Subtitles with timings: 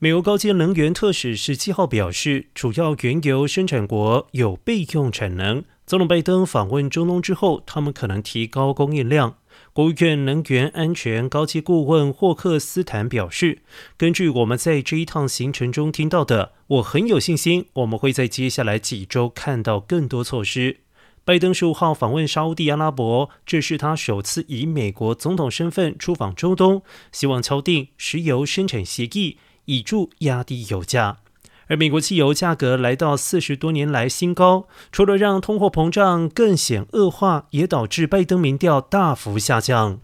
[0.00, 5.64] 美国高阶能源特使十七号表示，主要原油生产国有备用产能。
[5.86, 9.38] 总统拜登访问中东之后，他们可能提高供应量。
[9.72, 13.62] 国务院能源安全高级顾问霍克斯坦表示
[13.98, 20.76] ：“根据我们在这一趟行程中听到的，我很有信心，我们会在接下来几周看到更多措施。”
[21.26, 29.38] 拜登十五号访问沙地阿拉伯，这是他首次以美国总统身份出访中东，希望敲定石油生产协议。
[29.68, 31.18] 以助压低油价，
[31.66, 40.00] 而美国汽油价格来到四十多年来新高，除了让通货膨胀更显恶化，也导致拜登民调大幅下降。